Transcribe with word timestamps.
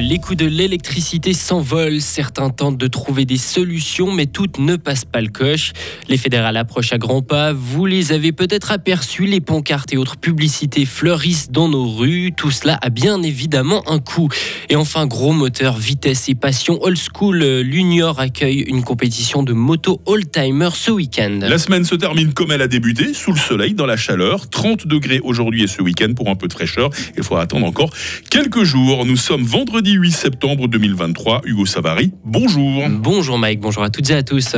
Les 0.00 0.18
coûts 0.18 0.36
de 0.36 0.46
l'électricité 0.46 1.32
s'envolent. 1.32 2.00
Certains 2.00 2.50
tentent 2.50 2.78
de 2.78 2.86
trouver 2.86 3.24
des 3.24 3.36
solutions, 3.36 4.12
mais 4.12 4.26
toutes 4.26 4.58
ne 4.58 4.76
passent 4.76 5.04
pas 5.04 5.20
le 5.20 5.28
coche. 5.28 5.72
Les 6.08 6.16
fédérales 6.16 6.56
approchent 6.56 6.92
à 6.92 6.98
grands 6.98 7.22
pas. 7.22 7.52
Vous 7.52 7.84
les 7.84 8.12
avez 8.12 8.30
peut-être 8.30 8.70
aperçus. 8.70 9.26
Les 9.26 9.40
pancartes 9.40 9.92
et 9.92 9.96
autres 9.96 10.16
publicités 10.16 10.84
fleurissent 10.84 11.50
dans 11.50 11.68
nos 11.68 11.88
rues. 11.88 12.32
Tout 12.36 12.52
cela 12.52 12.78
a 12.80 12.90
bien 12.90 13.22
évidemment 13.22 13.82
un 13.90 13.98
coût. 13.98 14.28
Et 14.68 14.76
enfin, 14.76 15.06
gros 15.06 15.32
moteur, 15.32 15.76
vitesse 15.76 16.28
et 16.28 16.36
passion 16.36 16.78
old 16.82 16.98
school. 16.98 17.42
L'Unior 17.62 18.20
accueille 18.20 18.60
une 18.68 18.84
compétition 18.84 19.42
de 19.42 19.52
moto 19.52 20.00
old-timer 20.06 20.70
ce 20.74 20.92
week-end. 20.92 21.40
La 21.42 21.58
semaine 21.58 21.84
se 21.84 21.96
termine 21.96 22.32
comme 22.34 22.52
elle 22.52 22.62
a 22.62 22.68
débuté, 22.68 23.14
sous 23.14 23.32
le 23.32 23.38
soleil, 23.38 23.74
dans 23.74 23.86
la 23.86 23.96
chaleur. 23.96 24.48
30 24.48 24.86
degrés 24.86 25.20
aujourd'hui 25.24 25.64
et 25.64 25.66
ce 25.66 25.82
week-end 25.82 26.12
pour 26.14 26.28
un 26.28 26.36
peu 26.36 26.46
de 26.46 26.52
fraîcheur. 26.52 26.90
Il 27.16 27.24
faudra 27.24 27.42
attendre 27.42 27.66
encore 27.66 27.90
quelques 28.30 28.62
jours. 28.62 29.04
Nous 29.04 29.16
sommes 29.16 29.42
vendredi 29.42 29.87
vendredi 29.88 29.92
8 29.92 30.10
septembre 30.12 30.68
2023. 30.68 31.42
Hugo 31.44 31.66
Savary, 31.66 32.12
bonjour. 32.24 32.82
Bonjour 32.90 33.38
Mike, 33.38 33.60
bonjour 33.60 33.82
à 33.82 33.90
toutes 33.90 34.10
et 34.10 34.14
à 34.14 34.22
tous. 34.22 34.56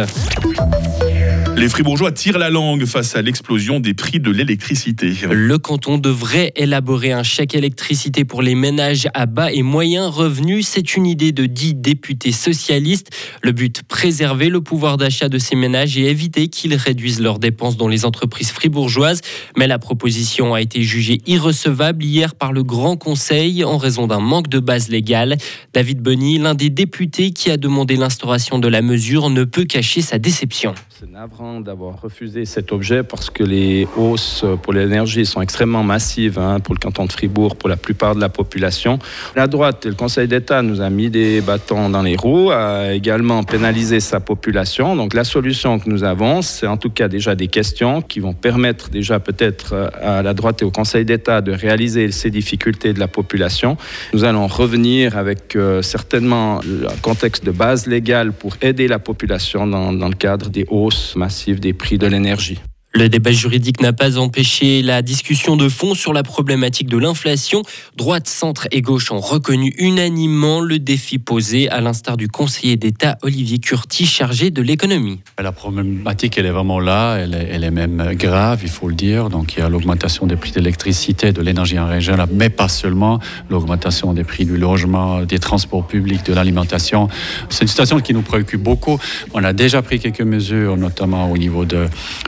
Les 1.60 1.68
Fribourgeois 1.68 2.10
tirent 2.10 2.38
la 2.38 2.48
langue 2.48 2.86
face 2.86 3.16
à 3.16 3.20
l'explosion 3.20 3.80
des 3.80 3.92
prix 3.92 4.18
de 4.18 4.30
l'électricité. 4.30 5.12
Le 5.30 5.58
canton 5.58 5.98
devrait 5.98 6.54
élaborer 6.56 7.12
un 7.12 7.22
chèque 7.22 7.54
électricité 7.54 8.24
pour 8.24 8.40
les 8.40 8.54
ménages 8.54 9.08
à 9.12 9.26
bas 9.26 9.52
et 9.52 9.60
moyens 9.60 10.06
revenus. 10.06 10.66
C'est 10.66 10.96
une 10.96 11.04
idée 11.04 11.32
de 11.32 11.44
dix 11.44 11.74
députés 11.74 12.32
socialistes. 12.32 13.10
Le 13.42 13.52
but, 13.52 13.82
préserver 13.82 14.48
le 14.48 14.62
pouvoir 14.62 14.96
d'achat 14.96 15.28
de 15.28 15.36
ces 15.36 15.54
ménages 15.54 15.98
et 15.98 16.06
éviter 16.06 16.48
qu'ils 16.48 16.74
réduisent 16.76 17.20
leurs 17.20 17.38
dépenses 17.38 17.76
dans 17.76 17.88
les 17.88 18.06
entreprises 18.06 18.52
fribourgeoises. 18.52 19.20
Mais 19.58 19.66
la 19.66 19.78
proposition 19.78 20.54
a 20.54 20.62
été 20.62 20.82
jugée 20.82 21.18
irrecevable 21.26 22.02
hier 22.02 22.36
par 22.36 22.54
le 22.54 22.62
Grand 22.62 22.96
Conseil 22.96 23.64
en 23.64 23.76
raison 23.76 24.06
d'un 24.06 24.20
manque 24.20 24.48
de 24.48 24.60
base 24.60 24.88
légale. 24.88 25.36
David 25.74 26.00
Bonny, 26.00 26.38
l'un 26.38 26.54
des 26.54 26.70
députés 26.70 27.32
qui 27.32 27.50
a 27.50 27.58
demandé 27.58 27.96
l'instauration 27.96 28.58
de 28.58 28.68
la 28.68 28.80
mesure, 28.80 29.28
ne 29.28 29.44
peut 29.44 29.66
cacher 29.66 30.00
sa 30.00 30.18
déception. 30.18 30.74
C'est 31.00 31.10
navrant 31.10 31.62
d'avoir 31.62 31.98
refusé 32.02 32.44
cet 32.44 32.72
objet 32.72 33.02
parce 33.02 33.30
que 33.30 33.42
les 33.42 33.88
hausses 33.96 34.44
pour 34.62 34.74
l'énergie 34.74 35.24
sont 35.24 35.40
extrêmement 35.40 35.82
massives 35.82 36.38
hein, 36.38 36.60
pour 36.60 36.74
le 36.74 36.78
canton 36.78 37.06
de 37.06 37.12
Fribourg, 37.12 37.56
pour 37.56 37.70
la 37.70 37.78
plupart 37.78 38.14
de 38.14 38.20
la 38.20 38.28
population. 38.28 38.98
La 39.34 39.46
droite 39.46 39.86
et 39.86 39.88
le 39.88 39.94
Conseil 39.94 40.28
d'État 40.28 40.60
nous 40.60 40.82
a 40.82 40.90
mis 40.90 41.08
des 41.08 41.40
bâtons 41.40 41.88
dans 41.88 42.02
les 42.02 42.16
roues, 42.16 42.50
a 42.50 42.92
également 42.92 43.42
pénalisé 43.44 43.98
sa 44.00 44.20
population. 44.20 44.94
Donc 44.94 45.14
la 45.14 45.24
solution 45.24 45.78
que 45.78 45.88
nous 45.88 46.04
avons, 46.04 46.42
c'est 46.42 46.66
en 46.66 46.76
tout 46.76 46.90
cas 46.90 47.08
déjà 47.08 47.34
des 47.34 47.48
questions 47.48 48.02
qui 48.02 48.20
vont 48.20 48.34
permettre 48.34 48.90
déjà 48.90 49.20
peut-être 49.20 49.90
à 50.02 50.20
la 50.20 50.34
droite 50.34 50.60
et 50.60 50.66
au 50.66 50.70
Conseil 50.70 51.06
d'État 51.06 51.40
de 51.40 51.52
réaliser 51.52 52.12
ces 52.12 52.28
difficultés 52.28 52.92
de 52.92 53.00
la 53.00 53.08
population. 53.08 53.78
Nous 54.12 54.24
allons 54.24 54.48
revenir 54.48 55.16
avec 55.16 55.56
euh, 55.56 55.80
certainement 55.80 56.58
un 56.60 57.00
contexte 57.00 57.42
de 57.42 57.52
base 57.52 57.86
légale 57.86 58.32
pour 58.32 58.58
aider 58.60 58.86
la 58.86 58.98
population 58.98 59.66
dans 59.66 59.90
le 59.92 60.14
cadre 60.14 60.50
des 60.50 60.66
hausses 60.68 60.89
massive 61.16 61.60
des 61.60 61.72
prix 61.72 61.98
de 61.98 62.06
l'énergie. 62.06 62.60
Le 62.92 63.08
débat 63.08 63.30
juridique 63.30 63.80
n'a 63.80 63.92
pas 63.92 64.18
empêché 64.18 64.82
la 64.82 65.00
discussion 65.00 65.56
de 65.56 65.68
fond 65.68 65.94
sur 65.94 66.12
la 66.12 66.24
problématique 66.24 66.88
de 66.88 66.98
l'inflation. 66.98 67.62
Droite, 67.96 68.26
centre 68.26 68.66
et 68.72 68.82
gauche 68.82 69.12
ont 69.12 69.20
reconnu 69.20 69.72
unanimement 69.78 70.60
le 70.60 70.80
défi 70.80 71.20
posé, 71.20 71.70
à 71.70 71.80
l'instar 71.80 72.16
du 72.16 72.26
conseiller 72.26 72.76
d'État 72.76 73.16
Olivier 73.22 73.60
Curti, 73.60 74.06
chargé 74.06 74.50
de 74.50 74.60
l'économie. 74.60 75.20
La 75.40 75.52
problématique, 75.52 76.36
elle 76.36 76.46
est 76.46 76.50
vraiment 76.50 76.80
là, 76.80 77.14
elle 77.18 77.62
est, 77.62 77.70
même 77.70 78.14
grave, 78.14 78.60
il 78.64 78.68
faut 78.68 78.88
le 78.88 78.96
dire. 78.96 79.30
Donc 79.30 79.54
il 79.54 79.60
y 79.60 79.62
a 79.62 79.68
l'augmentation 79.68 80.26
des 80.26 80.34
prix 80.34 80.50
d'électricité, 80.50 81.32
de 81.32 81.42
l'énergie 81.42 81.78
en 81.78 81.86
région, 81.86 82.16
mais 82.32 82.50
pas 82.50 82.68
seulement, 82.68 83.20
l'augmentation 83.50 84.12
des 84.14 84.24
prix 84.24 84.44
du 84.44 84.56
logement, 84.56 85.22
des 85.22 85.38
transports 85.38 85.86
publics, 85.86 86.26
de 86.26 86.34
l'alimentation. 86.34 87.06
C'est 87.50 87.62
une 87.62 87.68
situation 87.68 88.00
qui 88.00 88.14
nous 88.14 88.22
préoccupe 88.22 88.62
beaucoup. 88.62 88.98
On 89.32 89.44
a 89.44 89.52
déjà 89.52 89.80
pris 89.80 90.00
quelques 90.00 90.22
mesures, 90.22 90.76
notamment 90.76 91.30
au 91.30 91.38
niveau 91.38 91.64
de 91.64 91.86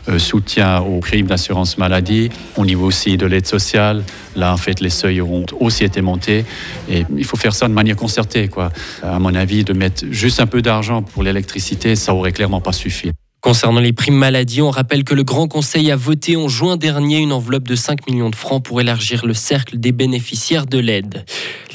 euh, 0.09 0.21
soutien 0.21 0.52
au 0.61 1.01
prime 1.01 1.27
d'assurance 1.27 1.79
maladie, 1.79 2.31
au 2.57 2.65
niveau 2.65 2.87
aussi 2.87 3.17
de 3.17 3.27
l'aide 3.27 3.47
sociale. 3.47 4.05
Là, 4.37 4.53
en 4.53 4.57
fait, 4.57 4.81
les 4.81 4.91
seuils 4.91 5.21
ont 5.21 5.47
aussi 5.61 5.85
été 5.85 6.01
montés. 6.01 6.45
Et 6.91 7.05
il 7.17 7.25
faut 7.25 7.37
faire 7.37 7.55
ça 7.55 7.69
de 7.69 7.73
manière 7.73 7.97
concertée, 7.97 8.49
quoi. 8.49 8.71
À 9.03 9.19
mon 9.19 9.35
avis, 9.35 9.65
de 9.65 9.73
mettre 9.73 10.05
juste 10.11 10.41
un 10.41 10.47
peu 10.47 10.63
d'argent 10.63 11.03
pour 11.03 11.23
l'électricité, 11.23 11.97
ça 11.97 12.15
aurait 12.15 12.33
clairement 12.33 12.61
pas 12.61 12.73
suffi. 12.73 13.13
Concernant 13.43 13.81
les 13.81 13.93
primes 13.93 14.15
maladie, 14.15 14.63
on 14.63 14.71
rappelle 14.71 15.03
que 15.03 15.15
le 15.15 15.25
Grand 15.25 15.49
Conseil 15.49 15.91
a 15.91 15.97
voté 15.97 16.37
en 16.37 16.47
juin 16.47 16.77
dernier 16.77 17.19
une 17.19 17.33
enveloppe 17.33 17.67
de 17.67 17.75
5 17.75 18.09
millions 18.09 18.31
de 18.31 18.37
francs 18.37 18.63
pour 18.63 18.81
élargir 18.81 19.27
le 19.27 19.35
cercle 19.35 19.79
des 19.79 19.91
bénéficiaires 19.91 20.65
de 20.65 20.79
l'aide. 20.79 21.25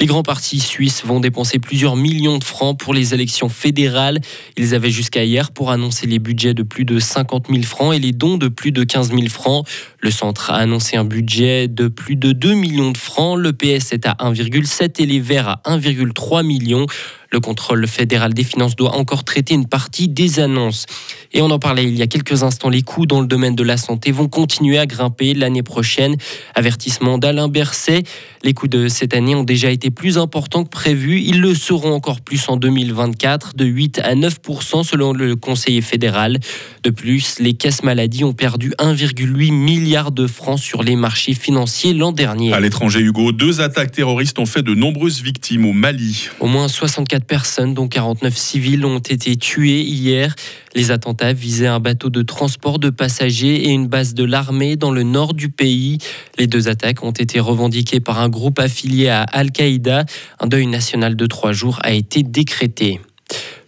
Les 0.00 0.06
grands 0.06 0.22
partis 0.22 0.60
suisses 0.60 1.04
vont 1.04 1.20
dépenser 1.20 1.58
plusieurs 1.58 1.94
millions 1.94 2.38
de 2.38 2.44
francs 2.44 2.78
pour 2.78 2.94
les 2.94 3.12
élections 3.12 3.50
fédérales. 3.50 4.18
Ils 4.56 4.74
avaient 4.74 4.90
jusqu'à 4.90 5.24
hier 5.24 5.50
pour 5.50 5.70
annoncer 5.70 6.06
les 6.06 6.18
budgets 6.18 6.54
de 6.54 6.62
plus 6.62 6.86
de 6.86 6.98
50 6.98 7.48
000 7.50 7.62
francs 7.64 7.94
et 7.94 7.98
les 7.98 8.12
dons 8.12 8.38
de 8.38 8.48
plus 8.48 8.72
de 8.72 8.82
15 8.82 9.10
000 9.10 9.28
francs. 9.28 9.68
Le 10.00 10.10
centre 10.10 10.50
a 10.50 10.54
annoncé 10.54 10.96
un 10.96 11.04
budget 11.04 11.68
de 11.68 11.88
plus 11.88 12.16
de 12.16 12.32
2 12.32 12.54
millions 12.54 12.92
de 12.92 12.96
francs. 12.96 13.38
Le 13.38 13.52
PS 13.52 13.92
est 13.92 14.06
à 14.06 14.16
1,7 14.20 15.02
et 15.02 15.06
les 15.06 15.20
Verts 15.20 15.48
à 15.48 15.60
1,3 15.66 16.46
millions. 16.46 16.86
Le 17.30 17.40
contrôle 17.40 17.86
fédéral 17.86 18.32
des 18.32 18.44
finances 18.44 18.74
doit 18.74 18.94
encore 18.96 19.22
traiter 19.22 19.52
une 19.52 19.66
partie 19.66 20.08
des 20.08 20.40
annonces. 20.40 20.86
Et 21.34 21.42
on 21.42 21.50
en 21.50 21.58
parlait 21.58 21.84
il 21.84 21.94
y 21.94 22.00
a 22.00 22.06
quelques 22.06 22.42
instants, 22.42 22.70
les 22.70 22.80
coûts 22.80 23.04
dans 23.04 23.20
le 23.20 23.26
domaine 23.26 23.54
de 23.54 23.62
la 23.62 23.76
santé 23.76 24.12
vont 24.12 24.28
continuer 24.28 24.78
à 24.78 24.86
grimper 24.86 25.34
l'année 25.34 25.62
prochaine. 25.62 26.16
Avertissement 26.54 27.18
d'Alain 27.18 27.48
Berset. 27.48 28.02
Les 28.42 28.54
coûts 28.54 28.68
de 28.68 28.88
cette 28.88 29.14
année 29.14 29.34
ont 29.34 29.44
déjà 29.44 29.70
été 29.70 29.90
plus 29.90 30.16
importants 30.16 30.64
que 30.64 30.70
prévu. 30.70 31.20
Ils 31.20 31.40
le 31.40 31.54
seront 31.54 31.92
encore 31.92 32.22
plus 32.22 32.48
en 32.48 32.56
2024, 32.56 33.56
de 33.56 33.66
8 33.66 34.00
à 34.02 34.14
9 34.14 34.38
selon 34.84 35.12
le 35.12 35.36
conseiller 35.36 35.82
fédéral. 35.82 36.38
De 36.82 36.90
plus, 36.90 37.40
les 37.40 37.52
caisses 37.52 37.82
maladies 37.82 38.24
ont 38.24 38.32
perdu 38.32 38.72
1,8 38.78 39.52
milliard 39.52 40.12
de 40.12 40.26
francs 40.26 40.58
sur 40.58 40.82
les 40.82 40.96
marchés 40.96 41.34
financiers 41.34 41.92
l'an 41.92 42.12
dernier. 42.12 42.54
À 42.54 42.60
l'étranger, 42.60 43.00
Hugo, 43.00 43.32
deux 43.32 43.60
attaques 43.60 43.92
terroristes 43.92 44.38
ont 44.38 44.46
fait 44.46 44.62
de 44.62 44.74
nombreuses 44.74 45.22
victimes 45.22 45.66
au 45.66 45.72
Mali. 45.72 46.28
Au 46.40 46.46
moins 46.46 46.68
64 46.68 47.17
personnes, 47.24 47.74
dont 47.74 47.88
49 47.88 48.36
civils, 48.36 48.84
ont 48.84 48.98
été 48.98 49.36
tuées 49.36 49.82
hier. 49.82 50.34
Les 50.74 50.90
attentats 50.90 51.32
visaient 51.32 51.66
un 51.66 51.80
bateau 51.80 52.10
de 52.10 52.22
transport 52.22 52.78
de 52.78 52.90
passagers 52.90 53.66
et 53.66 53.70
une 53.70 53.86
base 53.86 54.14
de 54.14 54.24
l'armée 54.24 54.76
dans 54.76 54.90
le 54.90 55.02
nord 55.02 55.34
du 55.34 55.48
pays. 55.48 55.98
Les 56.38 56.46
deux 56.46 56.68
attaques 56.68 57.02
ont 57.02 57.12
été 57.12 57.40
revendiquées 57.40 58.00
par 58.00 58.20
un 58.20 58.28
groupe 58.28 58.58
affilié 58.58 59.08
à 59.08 59.22
Al-Qaïda. 59.22 60.04
Un 60.40 60.46
deuil 60.46 60.66
national 60.66 61.16
de 61.16 61.26
trois 61.26 61.52
jours 61.52 61.78
a 61.82 61.92
été 61.92 62.22
décrété. 62.22 63.00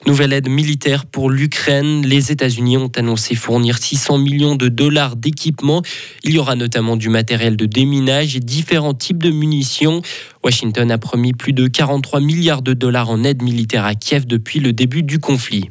Nouvelle 0.06 0.33
aide 0.33 0.49
militaire 0.49 1.05
pour 1.05 1.28
l'Ukraine. 1.28 2.06
Les 2.06 2.33
États-Unis 2.33 2.78
ont 2.78 2.91
annoncé 2.97 3.34
fournir 3.34 3.77
600 3.77 4.16
millions 4.16 4.56
de 4.56 4.69
dollars 4.69 5.15
d'équipement. 5.15 5.83
Il 6.25 6.33
y 6.33 6.38
aura 6.38 6.56
notamment 6.56 6.97
du 6.97 7.11
matériel 7.11 7.56
de 7.56 7.66
déminage 7.66 8.34
et 8.34 8.41
différents 8.41 8.94
types 8.94 9.22
de 9.22 9.31
munitions. 9.31 10.00
Washington 10.43 10.91
a 10.91 10.97
promis 10.97 11.34
plus 11.34 11.53
de 11.53 11.69
43 11.69 12.21
milliards 12.21 12.62
de 12.62 12.72
dollars 12.72 13.11
en 13.11 13.22
aide 13.25 13.43
militaire 13.43 13.84
à 13.84 13.94
Kiev 13.94 14.27
depuis 14.27 14.59
le 14.59 14.72
début 14.72 15.03
du 15.03 15.19
conflit. 15.19 15.69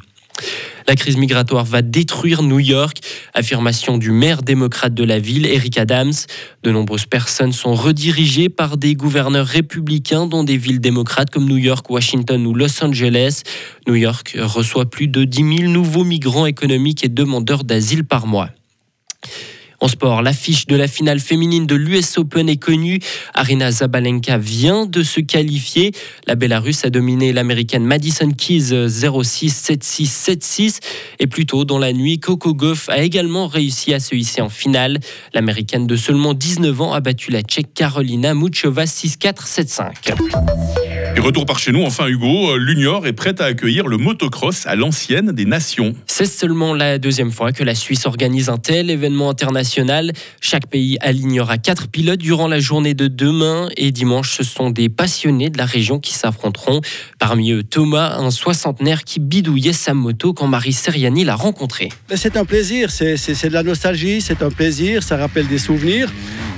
La 0.90 0.96
crise 0.96 1.16
migratoire 1.16 1.64
va 1.64 1.82
détruire 1.82 2.42
New 2.42 2.58
York. 2.58 2.98
Affirmation 3.32 3.96
du 3.96 4.10
maire 4.10 4.42
démocrate 4.42 4.92
de 4.92 5.04
la 5.04 5.20
ville, 5.20 5.46
Eric 5.46 5.78
Adams. 5.78 6.12
De 6.64 6.72
nombreuses 6.72 7.06
personnes 7.06 7.52
sont 7.52 7.76
redirigées 7.76 8.48
par 8.48 8.76
des 8.76 8.96
gouverneurs 8.96 9.46
républicains 9.46 10.26
dans 10.26 10.42
des 10.42 10.56
villes 10.56 10.80
démocrates 10.80 11.30
comme 11.30 11.48
New 11.48 11.58
York, 11.58 11.88
Washington 11.90 12.44
ou 12.44 12.54
Los 12.54 12.82
Angeles. 12.82 13.42
New 13.86 13.94
York 13.94 14.36
reçoit 14.36 14.90
plus 14.90 15.06
de 15.06 15.22
10 15.22 15.58
000 15.58 15.70
nouveaux 15.70 16.02
migrants 16.02 16.46
économiques 16.46 17.04
et 17.04 17.08
demandeurs 17.08 17.62
d'asile 17.62 18.02
par 18.02 18.26
mois. 18.26 18.48
En 19.80 19.88
sport, 19.88 20.20
l'affiche 20.20 20.66
de 20.66 20.76
la 20.76 20.88
finale 20.88 21.20
féminine 21.20 21.66
de 21.66 21.74
l'US 21.74 22.18
Open 22.18 22.50
est 22.50 22.58
connue. 22.58 22.98
Arina 23.32 23.70
Zabalenka 23.70 24.36
vient 24.36 24.84
de 24.84 25.02
se 25.02 25.20
qualifier. 25.20 25.92
La 26.26 26.34
Bélarusse 26.34 26.84
a 26.84 26.90
dominé 26.90 27.32
l'américaine 27.32 27.84
Madison 27.84 28.30
Keys 28.30 28.72
0-6-7-6-7-6. 28.72 30.80
Et 31.18 31.26
plus 31.26 31.46
tôt 31.46 31.64
dans 31.64 31.78
la 31.78 31.94
nuit, 31.94 32.20
Coco 32.20 32.52
Gauff 32.52 32.90
a 32.90 32.98
également 32.98 33.46
réussi 33.46 33.94
à 33.94 34.00
se 34.00 34.14
hisser 34.14 34.42
en 34.42 34.50
finale. 34.50 34.98
L'américaine 35.32 35.86
de 35.86 35.96
seulement 35.96 36.34
19 36.34 36.78
ans 36.82 36.92
a 36.92 37.00
battu 37.00 37.30
la 37.30 37.40
tchèque 37.40 37.72
Carolina 37.72 38.34
Muchova 38.34 38.84
6-4-7-5. 38.84 40.12
Et 41.16 41.20
retour 41.20 41.44
par 41.44 41.58
chez 41.58 41.72
nous, 41.72 41.82
enfin 41.82 42.06
Hugo, 42.06 42.56
l'Unior 42.56 43.06
est 43.06 43.12
prête 43.12 43.40
à 43.40 43.46
accueillir 43.46 43.88
le 43.88 43.96
motocross 43.96 44.66
à 44.66 44.76
l'ancienne 44.76 45.32
des 45.32 45.44
nations. 45.44 45.94
C'est 46.06 46.26
seulement 46.26 46.72
la 46.72 46.98
deuxième 46.98 47.32
fois 47.32 47.50
que 47.50 47.64
la 47.64 47.74
Suisse 47.74 48.06
organise 48.06 48.48
un 48.48 48.58
tel 48.58 48.90
événement 48.90 49.28
international. 49.28 50.12
Chaque 50.40 50.68
pays 50.68 50.98
alignera 51.00 51.58
quatre 51.58 51.88
pilotes 51.88 52.20
durant 52.20 52.46
la 52.46 52.60
journée 52.60 52.94
de 52.94 53.08
demain 53.08 53.68
et 53.76 53.90
dimanche, 53.90 54.36
ce 54.36 54.44
sont 54.44 54.70
des 54.70 54.88
passionnés 54.88 55.50
de 55.50 55.58
la 55.58 55.66
région 55.66 55.98
qui 55.98 56.14
s'affronteront. 56.14 56.80
Parmi 57.18 57.50
eux, 57.50 57.64
Thomas, 57.64 58.16
un 58.16 58.30
soixantenaire 58.30 59.02
qui 59.02 59.18
bidouillait 59.18 59.72
sa 59.72 59.94
moto 59.94 60.32
quand 60.32 60.46
Marie 60.46 60.72
Seriani 60.72 61.24
l'a 61.24 61.34
rencontré. 61.34 61.88
C'est 62.14 62.36
un 62.36 62.44
plaisir, 62.44 62.90
c'est 62.90 63.16
de 63.16 63.52
la 63.52 63.64
nostalgie, 63.64 64.20
c'est 64.20 64.42
un 64.42 64.50
plaisir, 64.50 65.02
ça 65.02 65.16
rappelle 65.16 65.48
des 65.48 65.58
souvenirs. 65.58 66.08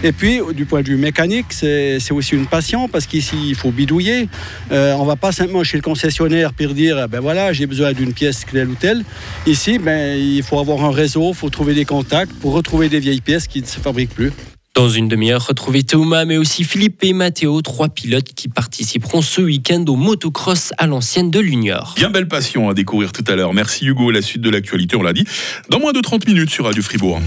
Et 0.04 0.12
puis, 0.12 0.40
du 0.54 0.64
point 0.64 0.82
de 0.82 0.88
vue 0.88 0.96
mécanique, 0.96 1.46
c'est 1.50 2.10
aussi 2.10 2.34
une 2.34 2.46
passion 2.46 2.88
parce 2.88 3.06
qu'ici, 3.06 3.36
il 3.48 3.54
faut 3.54 3.70
bidouiller. 3.70 4.28
Euh, 4.72 4.94
on 4.94 5.02
ne 5.02 5.06
va 5.06 5.16
pas 5.16 5.32
simplement 5.32 5.62
chez 5.62 5.76
le 5.76 5.82
concessionnaire 5.82 6.52
pour 6.52 6.74
dire, 6.74 7.08
ben 7.08 7.20
voilà, 7.20 7.52
j'ai 7.52 7.66
besoin 7.66 7.92
d'une 7.92 8.12
pièce 8.12 8.44
telle 8.50 8.68
ou 8.68 8.74
telle. 8.74 9.04
Ici, 9.46 9.78
ben, 9.78 10.18
il 10.18 10.42
faut 10.42 10.58
avoir 10.58 10.84
un 10.84 10.90
réseau, 10.90 11.30
il 11.30 11.34
faut 11.36 11.50
trouver 11.50 11.74
des 11.74 11.84
contacts 11.84 12.32
pour 12.32 12.52
retrouver 12.52 12.88
des 12.88 13.00
vieilles 13.00 13.20
pièces 13.20 13.46
qui 13.46 13.60
ne 13.60 13.66
se 13.66 13.78
fabriquent 13.78 14.14
plus. 14.14 14.32
Dans 14.74 14.88
une 14.88 15.06
demi-heure, 15.06 15.46
retrouvez 15.46 15.82
Thomas, 15.82 16.24
mais 16.24 16.38
aussi 16.38 16.64
Philippe 16.64 17.04
et 17.04 17.12
Mathéo, 17.12 17.60
trois 17.60 17.90
pilotes 17.90 18.32
qui 18.34 18.48
participeront 18.48 19.20
ce 19.20 19.42
week-end 19.42 19.84
au 19.86 19.96
motocross 19.96 20.72
à 20.78 20.86
l'ancienne 20.86 21.30
de 21.30 21.40
l'Unior. 21.40 21.92
Bien 21.96 22.08
belle 22.08 22.26
passion 22.26 22.70
à 22.70 22.74
découvrir 22.74 23.12
tout 23.12 23.24
à 23.28 23.36
l'heure. 23.36 23.52
Merci 23.52 23.84
Hugo. 23.84 24.10
La 24.10 24.22
suite 24.22 24.40
de 24.40 24.48
l'actualité, 24.48 24.96
on 24.96 25.02
l'a 25.02 25.12
dit, 25.12 25.26
dans 25.68 25.78
moins 25.78 25.92
de 25.92 26.00
30 26.00 26.26
minutes 26.26 26.50
sur 26.50 26.64
Radio 26.64 26.82
Fribourg. 26.82 27.20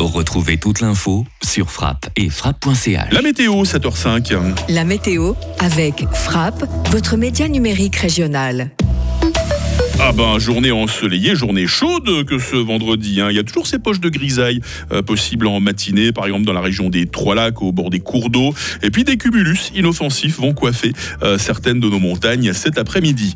Retrouvez 0.00 0.58
toute 0.58 0.80
l'info 0.80 1.24
sur 1.42 1.70
frappe 1.70 2.06
et 2.16 2.28
frappe.ch. 2.28 3.12
La 3.12 3.22
météo, 3.22 3.62
7h05. 3.62 4.34
La 4.68 4.84
météo 4.84 5.34
avec 5.60 6.04
Frappe, 6.12 6.64
votre 6.90 7.16
média 7.16 7.48
numérique 7.48 7.96
régional. 7.96 8.70
Ah 10.00 10.12
ben, 10.12 10.38
journée 10.40 10.72
ensoleillée, 10.72 11.36
journée 11.36 11.68
chaude 11.68 12.24
que 12.26 12.38
ce 12.38 12.56
vendredi. 12.56 13.20
Hein. 13.20 13.28
Il 13.30 13.36
y 13.36 13.38
a 13.38 13.44
toujours 13.44 13.66
ces 13.66 13.78
poches 13.78 14.00
de 14.00 14.08
grisaille 14.08 14.60
euh, 14.92 15.02
possibles 15.02 15.46
en 15.46 15.60
matinée, 15.60 16.10
par 16.10 16.26
exemple 16.26 16.44
dans 16.44 16.52
la 16.52 16.60
région 16.60 16.90
des 16.90 17.06
Trois-Lacs, 17.06 17.62
au 17.62 17.70
bord 17.70 17.90
des 17.90 18.00
cours 18.00 18.28
d'eau. 18.28 18.52
Et 18.82 18.90
puis 18.90 19.04
des 19.04 19.16
cumulus 19.16 19.70
inoffensifs 19.74 20.36
vont 20.36 20.52
coiffer 20.52 20.92
euh, 21.22 21.38
certaines 21.38 21.78
de 21.78 21.88
nos 21.88 22.00
montagnes 22.00 22.52
cet 22.52 22.76
après-midi. 22.76 23.34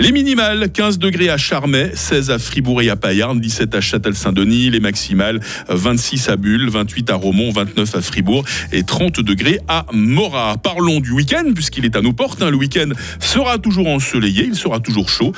Les 0.00 0.10
minimales, 0.10 0.70
15 0.72 0.98
degrés 0.98 1.28
à 1.28 1.36
Charmey, 1.36 1.92
16 1.94 2.30
à 2.30 2.38
Fribourg 2.38 2.80
et 2.80 2.88
à 2.88 2.96
Payarn, 2.96 3.38
17 3.38 3.74
à 3.74 3.80
Châtel-Saint-Denis. 3.80 4.70
Les 4.70 4.80
maximales, 4.80 5.40
26 5.68 6.30
à 6.30 6.36
Bulle, 6.36 6.70
28 6.70 7.10
à 7.10 7.16
Romont, 7.16 7.52
29 7.52 7.94
à 7.94 8.00
Fribourg 8.00 8.44
et 8.72 8.82
30 8.82 9.20
degrés 9.20 9.60
à 9.68 9.84
Morat. 9.92 10.56
Parlons 10.56 11.00
du 11.00 11.12
week-end, 11.12 11.52
puisqu'il 11.54 11.84
est 11.84 11.96
à 11.96 12.00
nos 12.00 12.14
portes. 12.14 12.42
Hein. 12.42 12.50
Le 12.50 12.56
week-end 12.56 12.88
sera 13.20 13.58
toujours 13.58 13.88
ensoleillé, 13.88 14.44
il 14.46 14.56
sera 14.56 14.80
toujours 14.80 15.10
chaud. 15.10 15.32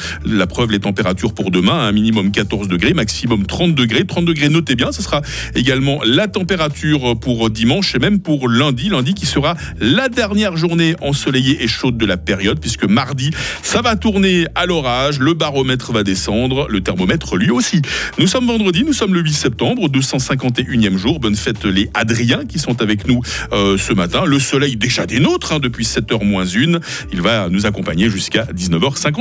Les 0.69 0.81
températures 0.81 1.33
pour 1.33 1.51
demain, 1.51 1.87
un 1.87 1.93
minimum 1.93 2.31
14 2.31 2.69
degrés, 2.69 2.93
maximum 2.95 3.47
30 3.47 3.75
degrés. 3.75 4.05
30 4.05 4.25
degrés, 4.25 4.49
notez 4.49 4.75
bien, 4.75 4.93
ce 4.93 5.03
sera 5.03 5.23
également 5.55 6.01
la 6.05 6.29
température 6.29 7.19
pour 7.19 7.49
dimanche 7.51 7.95
et 7.95 7.99
même 7.99 8.21
pour 8.21 8.49
lundi. 8.49 8.89
Lundi 8.89 9.15
qui 9.15 9.27
sera 9.27 9.55
la 9.79 10.09
dernière 10.09 10.57
journée 10.57 10.95
ensoleillée 11.01 11.63
et 11.63 11.69
chaude 11.69 11.97
de 11.97 12.07
la 12.07 12.17
période, 12.17 12.61
puisque 12.61 12.85
mardi, 12.85 13.31
ça 13.63 13.83
va 13.83 13.97
tourner 13.97 14.47
à 14.55 14.67
l'orage, 14.67 15.19
le 15.21 15.35
baromètre 15.35 15.93
va 15.93 16.03
descendre, 16.03 16.67
le 16.69 16.81
thermomètre 16.81 17.37
lui 17.37 17.51
aussi. 17.51 17.83
Nous 18.19 18.27
sommes 18.27 18.47
vendredi, 18.47 18.85
nous 18.85 18.93
sommes 18.93 19.15
le 19.15 19.21
8 19.21 19.33
septembre, 19.33 19.89
251e 19.89 20.97
jour. 20.97 21.21
Bonne 21.21 21.37
fête 21.37 21.65
les 21.65 21.91
Adriens 21.95 22.45
qui 22.47 22.59
sont 22.59 22.83
avec 22.83 23.07
nous 23.07 23.21
euh, 23.53 23.79
ce 23.79 23.93
matin. 23.93 24.25
Le 24.25 24.39
soleil 24.39 24.77
déjà 24.77 25.07
des 25.07 25.21
nôtres 25.21 25.53
hein, 25.53 25.59
depuis 25.61 25.85
7h 25.85 26.25
moins 26.25 26.45
1. 26.45 26.81
Il 27.13 27.23
va 27.23 27.49
nous 27.49 27.67
accompagner 27.67 28.11
jusqu'à 28.11 28.45
19h50. 28.45 29.11